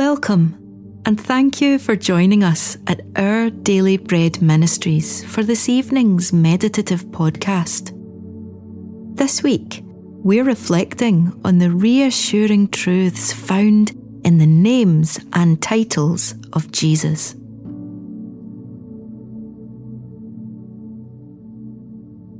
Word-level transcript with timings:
Welcome, 0.00 1.02
and 1.04 1.20
thank 1.20 1.60
you 1.60 1.78
for 1.78 1.94
joining 1.94 2.42
us 2.42 2.78
at 2.86 3.02
Our 3.16 3.50
Daily 3.50 3.98
Bread 3.98 4.40
Ministries 4.40 5.22
for 5.22 5.42
this 5.42 5.68
evening's 5.68 6.32
meditative 6.32 7.04
podcast. 7.08 7.92
This 9.14 9.42
week, 9.42 9.82
we're 9.84 10.42
reflecting 10.42 11.38
on 11.44 11.58
the 11.58 11.70
reassuring 11.70 12.68
truths 12.68 13.30
found 13.34 13.90
in 14.24 14.38
the 14.38 14.46
names 14.46 15.20
and 15.34 15.60
titles 15.60 16.34
of 16.54 16.72
Jesus. 16.72 17.34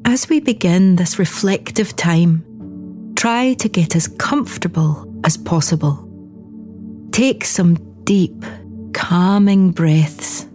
As 0.07 0.31
we 0.31 0.41
begin 0.41 0.97
this 0.97 1.19
reflective 1.19 1.95
time, 1.95 3.13
try 3.17 3.53
to 3.53 3.69
get 3.69 3.95
as 3.95 4.09
comfortable 4.09 5.15
as 5.25 5.37
possible. 5.37 6.10
Take 7.21 7.45
some 7.45 7.75
deep, 8.05 8.47
calming 8.95 9.73
breaths. 9.73 10.47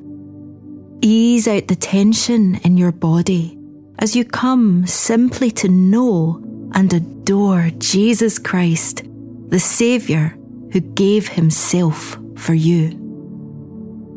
Ease 0.99 1.47
out 1.47 1.67
the 1.67 1.75
tension 1.75 2.55
in 2.63 2.75
your 2.75 2.91
body 2.91 3.55
as 3.99 4.15
you 4.15 4.25
come 4.25 4.87
simply 4.87 5.51
to 5.51 5.69
know 5.69 6.41
and 6.73 6.91
adore 6.91 7.69
Jesus 7.77 8.39
Christ, 8.39 9.03
the 9.49 9.59
Saviour 9.59 10.35
who 10.71 10.79
gave 10.79 11.27
Himself 11.27 12.17
for 12.35 12.55
you. 12.55 12.87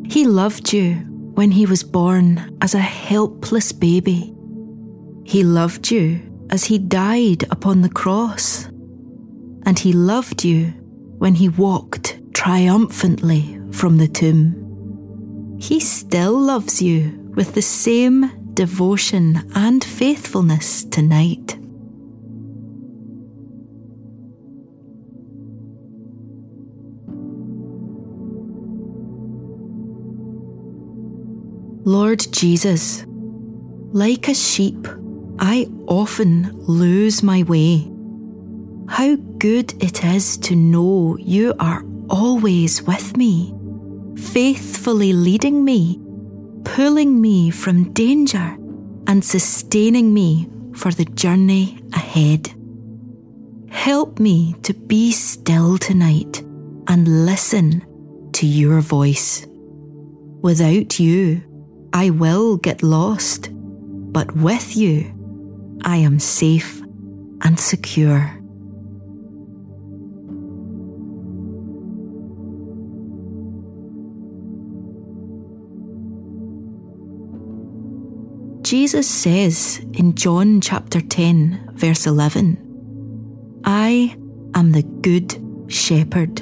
He 0.06 0.24
loved 0.24 0.72
you 0.72 0.94
when 1.34 1.50
He 1.50 1.66
was 1.66 1.84
born 1.84 2.56
as 2.62 2.74
a 2.74 2.78
helpless 2.78 3.72
baby. 3.72 4.34
He 5.22 5.44
loved 5.44 5.90
you 5.90 6.22
as 6.48 6.64
He 6.64 6.78
died 6.78 7.44
upon 7.50 7.82
the 7.82 7.90
cross. 7.90 8.64
And 9.66 9.78
He 9.78 9.92
loved 9.92 10.44
you 10.44 10.68
when 11.18 11.34
He 11.34 11.50
walked 11.50 12.07
triumphantly 12.38 13.60
from 13.72 13.98
the 13.98 14.06
tomb. 14.06 15.58
He 15.60 15.80
still 15.80 16.38
loves 16.38 16.80
you 16.80 17.32
with 17.34 17.54
the 17.54 17.62
same 17.62 18.30
devotion 18.54 19.50
and 19.56 19.82
faithfulness 19.82 20.84
tonight. 20.84 21.56
Lord 31.84 32.24
Jesus, 32.30 33.04
like 33.90 34.28
a 34.28 34.34
sheep, 34.34 34.86
I 35.40 35.66
often 35.88 36.52
lose 36.52 37.20
my 37.20 37.42
way. 37.42 37.90
How 38.88 39.16
good 39.38 39.74
it 39.82 40.04
is 40.04 40.36
to 40.38 40.54
know 40.54 41.16
you 41.18 41.52
are 41.58 41.82
always 42.08 42.82
with 42.82 43.16
me, 43.16 43.54
faithfully 44.16 45.12
leading 45.12 45.64
me, 45.64 46.00
pulling 46.64 47.20
me 47.20 47.50
from 47.50 47.92
danger, 47.92 48.56
and 49.06 49.24
sustaining 49.24 50.12
me 50.12 50.48
for 50.74 50.92
the 50.92 51.04
journey 51.04 51.80
ahead. 51.92 52.52
Help 53.70 54.18
me 54.18 54.54
to 54.62 54.74
be 54.74 55.12
still 55.12 55.78
tonight 55.78 56.42
and 56.88 57.26
listen 57.26 57.84
to 58.32 58.46
your 58.46 58.80
voice. 58.80 59.46
Without 60.42 61.00
you, 61.00 61.42
I 61.92 62.10
will 62.10 62.56
get 62.56 62.82
lost, 62.82 63.50
but 63.52 64.34
with 64.36 64.76
you, 64.76 65.14
I 65.84 65.96
am 65.96 66.18
safe 66.18 66.80
and 67.42 67.58
secure. 67.58 68.37
Jesus 78.68 79.08
says 79.08 79.80
in 79.94 80.14
John 80.14 80.60
chapter 80.60 81.00
10, 81.00 81.70
verse 81.72 82.06
11, 82.06 83.62
I 83.64 84.14
am 84.54 84.72
the 84.72 84.82
good 84.82 85.42
shepherd. 85.68 86.36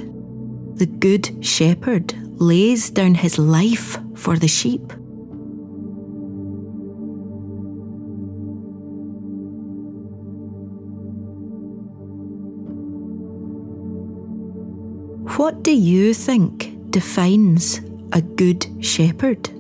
The 0.77 0.87
good 0.87 1.47
shepherd 1.47 2.15
lays 2.41 2.91
down 2.91 3.15
his 3.15 3.39
life 3.39 3.97
for 4.17 4.37
the 4.37 4.49
sheep. 4.49 4.93
What 15.39 15.63
do 15.63 15.71
you 15.71 16.13
think 16.13 16.91
defines 16.91 17.83
a 18.13 18.21
good 18.21 18.67
shepherd? 18.85 19.56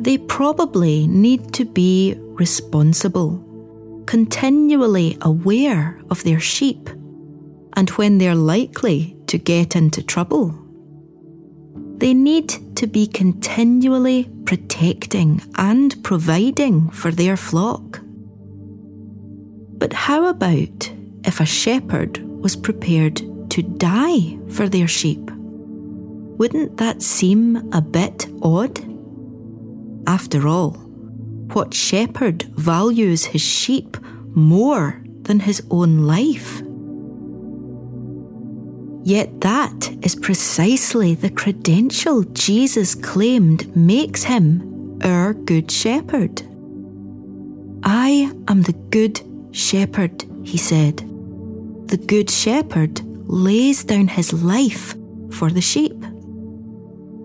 They 0.00 0.16
probably 0.16 1.06
need 1.06 1.52
to 1.52 1.66
be 1.66 2.14
responsible, 2.18 3.44
continually 4.06 5.18
aware 5.20 6.00
of 6.08 6.24
their 6.24 6.40
sheep, 6.40 6.88
and 7.76 7.90
when 7.90 8.16
they're 8.16 8.34
likely 8.34 9.14
to 9.26 9.36
get 9.36 9.76
into 9.76 10.02
trouble. 10.02 10.54
They 11.98 12.14
need 12.14 12.76
to 12.76 12.86
be 12.86 13.06
continually 13.06 14.30
protecting 14.46 15.42
and 15.56 16.02
providing 16.02 16.88
for 16.88 17.10
their 17.10 17.36
flock. 17.36 18.00
But 19.76 19.92
how 19.92 20.28
about 20.28 20.90
if 21.24 21.40
a 21.40 21.44
shepherd 21.44 22.22
was 22.40 22.56
prepared 22.56 23.16
to 23.50 23.62
die 23.62 24.38
for 24.48 24.66
their 24.66 24.88
sheep? 24.88 25.30
Wouldn't 26.38 26.78
that 26.78 27.02
seem 27.02 27.70
a 27.74 27.82
bit 27.82 28.26
odd? 28.40 28.89
After 30.10 30.48
all, 30.48 30.72
what 31.52 31.72
shepherd 31.72 32.42
values 32.56 33.26
his 33.26 33.42
sheep 33.42 33.96
more 34.34 35.00
than 35.22 35.38
his 35.38 35.62
own 35.70 35.98
life? 35.98 36.60
Yet 39.04 39.40
that 39.42 39.88
is 40.02 40.16
precisely 40.16 41.14
the 41.14 41.30
credential 41.30 42.24
Jesus 42.24 42.96
claimed 42.96 43.76
makes 43.76 44.24
him 44.24 44.98
our 45.04 45.32
Good 45.32 45.70
Shepherd. 45.70 46.42
I 47.84 48.32
am 48.48 48.62
the 48.62 48.78
Good 48.90 49.20
Shepherd, 49.52 50.24
he 50.42 50.58
said. 50.58 50.96
The 51.86 52.02
Good 52.04 52.30
Shepherd 52.30 53.00
lays 53.28 53.84
down 53.84 54.08
his 54.08 54.32
life 54.32 54.96
for 55.30 55.50
the 55.50 55.60
sheep. 55.60 55.99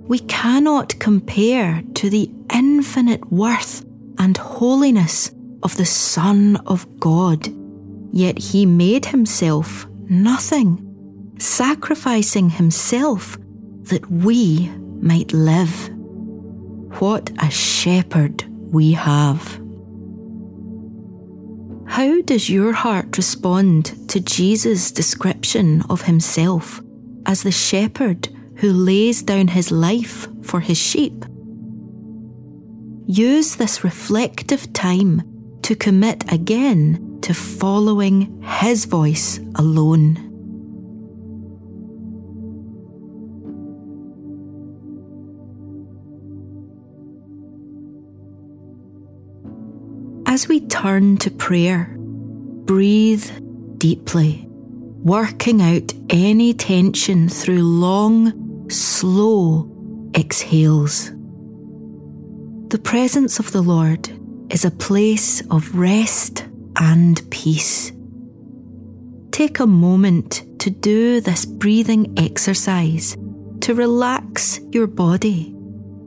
We 0.07 0.19
cannot 0.19 0.99
compare 0.99 1.81
to 1.95 2.09
the 2.09 2.29
infinite 2.53 3.31
worth 3.31 3.83
and 4.19 4.37
holiness 4.37 5.31
of 5.63 5.75
the 5.77 5.85
Son 5.85 6.57
of 6.67 6.99
God. 6.99 7.49
Yet 8.11 8.37
he 8.37 8.65
made 8.65 9.07
himself 9.07 9.87
nothing, 10.07 11.33
sacrificing 11.39 12.51
himself 12.51 13.37
that 13.83 14.09
we 14.09 14.69
might 15.01 15.33
live. 15.33 15.89
What 16.99 17.31
a 17.39 17.49
shepherd 17.49 18.45
we 18.71 18.91
have. 18.93 19.59
How 21.87 22.21
does 22.21 22.49
your 22.49 22.73
heart 22.73 23.17
respond 23.17 24.09
to 24.09 24.19
Jesus' 24.19 24.91
description 24.91 25.83
of 25.89 26.03
himself 26.03 26.81
as 27.25 27.43
the 27.43 27.51
shepherd 27.51 28.29
who 28.57 28.71
lays 28.71 29.21
down 29.23 29.49
his 29.49 29.71
life 29.71 30.27
for 30.41 30.59
his 30.59 30.77
sheep? 30.77 31.25
Use 33.07 33.55
this 33.55 33.83
reflective 33.83 34.73
time 34.73 35.21
to 35.61 35.75
commit 35.75 36.31
again 36.31 37.19
to 37.21 37.33
following 37.33 38.41
His 38.43 38.85
voice 38.85 39.39
alone. 39.55 40.17
As 50.27 50.47
we 50.47 50.59
turn 50.59 51.17
to 51.17 51.31
prayer, 51.31 51.95
breathe 51.97 53.29
deeply, 53.77 54.45
working 54.49 55.61
out 55.61 55.93
any 56.09 56.53
tension 56.53 57.29
through 57.29 57.63
long, 57.63 58.44
slow 58.69 59.69
exhales. 60.15 61.11
The 62.69 62.79
presence 62.81 63.39
of 63.39 63.51
the 63.51 63.61
Lord 63.61 64.09
is 64.49 64.65
a 64.65 64.71
place 64.71 65.41
of 65.49 65.75
rest 65.75 66.45
and 66.77 67.21
peace. 67.29 67.91
Take 69.31 69.59
a 69.59 69.67
moment 69.67 70.43
to 70.59 70.69
do 70.69 71.21
this 71.21 71.45
breathing 71.45 72.13
exercise 72.17 73.17
to 73.61 73.73
relax 73.73 74.59
your 74.71 74.87
body, 74.87 75.53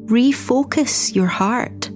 refocus 0.06 1.14
your 1.14 1.26
heart, 1.26 1.88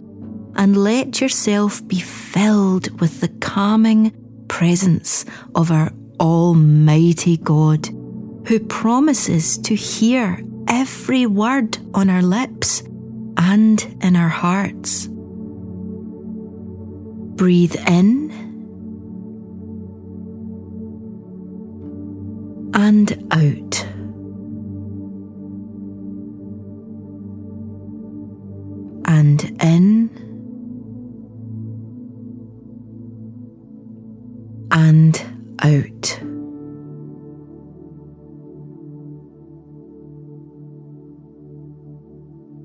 and 0.56 0.76
let 0.76 1.20
yourself 1.20 1.86
be 1.88 2.00
filled 2.00 3.00
with 3.00 3.20
the 3.20 3.28
calming 3.40 4.12
presence 4.48 5.24
of 5.54 5.70
our 5.70 5.92
Almighty 6.20 7.36
God, 7.36 7.86
who 8.46 8.60
promises 8.60 9.56
to 9.58 9.74
hear 9.74 10.44
every 10.72 11.26
word 11.26 11.76
on 11.92 12.08
our 12.08 12.22
lips 12.22 12.82
and 13.36 13.94
in 14.00 14.16
our 14.16 14.30
hearts. 14.30 15.06
Breathe 17.36 17.76
in 17.86 18.30
and 22.72 23.12
out. 23.30 23.84
And 29.04 29.62
in 29.62 30.21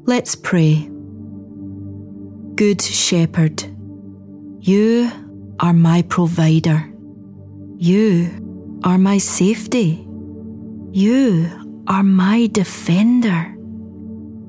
Let's 0.09 0.35
pray. 0.35 0.89
Good 2.55 2.81
Shepherd, 2.81 3.65
you 4.61 5.11
are 5.59 5.73
my 5.73 6.01
provider. 6.03 6.89
You 7.75 8.79
are 8.85 8.97
my 8.97 9.17
safety. 9.17 10.07
You 10.93 11.51
are 11.87 12.03
my 12.03 12.47
defender. 12.53 13.53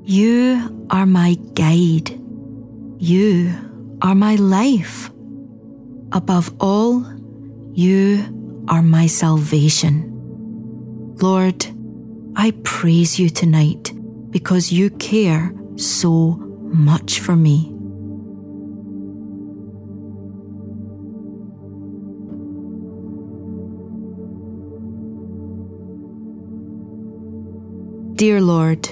You 0.05 0.87
are 0.91 1.05
my 1.05 1.33
guide. 1.55 2.17
You 2.97 3.53
are 4.01 4.15
my 4.15 4.35
life. 4.35 5.09
Above 6.13 6.55
all, 6.61 7.05
you 7.73 8.63
are 8.69 8.81
my 8.81 9.07
salvation. 9.07 10.05
Lord, 11.21 11.65
I 12.37 12.51
praise 12.63 13.19
you 13.19 13.29
tonight 13.29 13.91
because 14.31 14.71
you 14.71 14.89
care 14.91 15.53
so 15.75 16.37
much 16.71 17.19
for 17.19 17.35
me. 17.35 17.73
Dear 28.15 28.41
Lord, 28.41 28.89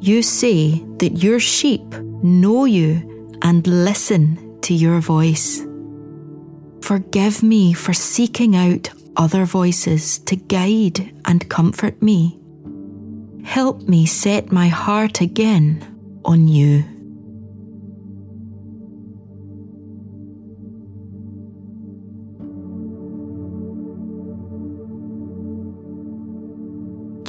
you 0.00 0.22
say 0.22 0.84
that 0.98 1.18
your 1.20 1.40
sheep 1.40 1.82
know 2.22 2.64
you 2.64 3.36
and 3.42 3.66
listen 3.66 4.60
to 4.62 4.72
your 4.72 5.00
voice. 5.00 5.66
Forgive 6.80 7.42
me 7.42 7.72
for 7.72 7.92
seeking 7.92 8.54
out 8.54 8.90
other 9.16 9.44
voices 9.44 10.18
to 10.20 10.36
guide 10.36 11.12
and 11.24 11.48
comfort 11.48 12.00
me. 12.00 12.39
Help 13.44 13.82
me 13.82 14.06
set 14.06 14.52
my 14.52 14.68
heart 14.68 15.20
again 15.20 15.84
on 16.24 16.48
you. 16.48 16.84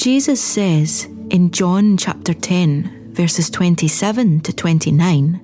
Jesus 0.02 0.42
says 0.42 1.06
in 1.30 1.52
John 1.52 1.96
chapter 1.96 2.34
10, 2.34 3.14
verses 3.14 3.52
27 3.52 4.42
to 4.42 4.52
29 4.52 5.40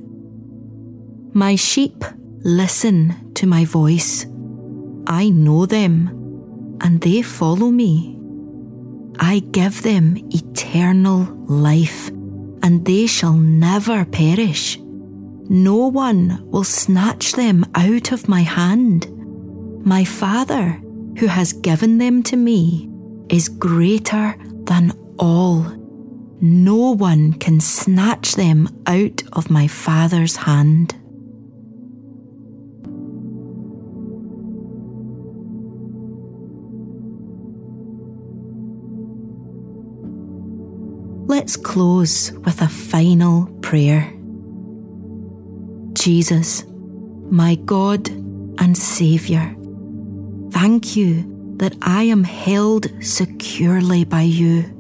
My 1.34 1.56
sheep 1.56 2.04
listen 2.44 3.34
to 3.36 3.46
my 3.46 3.66
voice. 3.66 4.26
I 5.06 5.30
know 5.30 5.68
them, 5.68 6.78
and 6.82 7.00
they 7.02 7.22
follow 7.22 7.70
me. 7.70 8.17
I 9.20 9.40
give 9.52 9.82
them 9.82 10.18
eternal 10.30 11.28
life, 11.48 12.10
and 12.64 12.86
they 12.86 13.08
shall 13.08 13.34
never 13.34 14.06
perish. 14.06 14.78
No 15.50 15.88
one 15.88 16.44
will 16.52 16.64
snatch 16.64 17.34
them 17.34 17.66
out 17.76 18.12
of 18.12 18.28
my 18.28 18.42
hand. 18.42 19.08
My 19.86 20.04
Father, 20.04 20.82
who 21.18 21.28
has 21.28 21.54
given 21.54 21.98
them 21.98 22.22
to 22.24 22.36
me, 22.36 22.90
is 23.30 23.50
greater 23.50 24.36
than 24.66 24.94
all. 25.18 25.66
No 26.40 26.92
one 26.92 27.34
can 27.34 27.60
snatch 27.60 28.36
them 28.36 28.70
out 28.86 29.24
of 29.34 29.50
my 29.50 29.68
Father's 29.68 30.36
hand. 30.36 30.96
Let's 41.28 41.58
close 41.58 42.32
with 42.32 42.62
a 42.62 42.70
final 42.70 43.48
prayer. 43.62 44.14
Jesus, 45.92 46.64
my 47.30 47.56
God 47.56 48.08
and 48.08 48.78
Saviour, 48.78 49.54
thank 50.52 50.96
you 50.96 51.54
that 51.58 51.76
I 51.82 52.04
am 52.04 52.24
held 52.24 52.88
securely 53.04 54.06
by 54.06 54.22
you. 54.22 54.74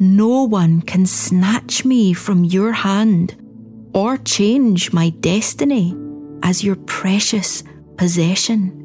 No 0.00 0.42
one 0.42 0.82
can 0.82 1.06
snatch 1.06 1.84
me 1.84 2.14
from 2.14 2.42
your 2.42 2.72
hand 2.72 3.36
or 3.94 4.16
change 4.16 4.92
my 4.92 5.10
destiny 5.10 5.96
as 6.42 6.64
your 6.64 6.74
precious 6.74 7.62
possession. 7.96 8.80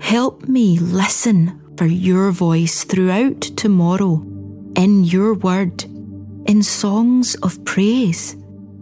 Help 0.00 0.48
me 0.48 0.80
listen 0.80 1.60
for 1.76 1.86
your 1.86 2.32
voice 2.32 2.82
throughout 2.82 3.40
tomorrow 3.40 4.26
in 4.76 5.04
your 5.04 5.34
word, 5.34 5.84
in 6.46 6.62
songs 6.62 7.34
of 7.36 7.64
praise, 7.64 8.34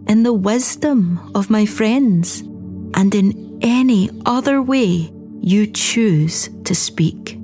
in 0.07 0.23
the 0.23 0.33
wisdom 0.33 1.19
of 1.35 1.49
my 1.49 1.65
friends, 1.65 2.41
and 2.93 3.13
in 3.13 3.59
any 3.61 4.09
other 4.25 4.61
way 4.61 5.11
you 5.41 5.67
choose 5.67 6.49
to 6.65 6.75
speak. 6.75 7.39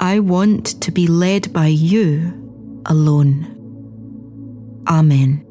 I 0.00 0.20
want 0.20 0.80
to 0.82 0.92
be 0.92 1.06
led 1.06 1.52
by 1.52 1.66
you 1.68 2.32
alone. 2.86 3.54
Amen. 4.86 5.47